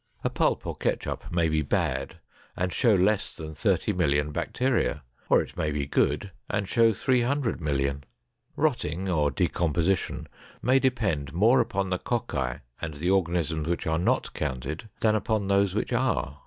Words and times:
A 0.23 0.31
pulp 0.31 0.65
or 0.65 0.75
ketchup 0.75 1.31
may 1.31 1.47
be 1.47 1.61
bad 1.61 2.17
and 2.57 2.73
show 2.73 2.95
less 2.95 3.35
than 3.35 3.53
30,000,000 3.53 4.33
bacteria, 4.33 5.03
or 5.29 5.43
it 5.43 5.55
may 5.55 5.69
be 5.69 5.85
good 5.85 6.31
and 6.49 6.67
show 6.67 6.91
300,000,000. 6.91 8.05
Rotting, 8.55 9.07
or 9.09 9.29
decomposition, 9.29 10.25
may 10.59 10.79
depend 10.79 11.35
more 11.35 11.59
upon 11.59 11.91
the 11.91 11.99
cocci 11.99 12.61
and 12.81 12.95
the 12.95 13.11
organisms 13.11 13.67
which 13.67 13.85
are 13.85 13.99
not 13.99 14.33
counted 14.33 14.89
than 15.01 15.13
upon 15.13 15.47
those 15.47 15.75
which 15.75 15.93
are. 15.93 16.39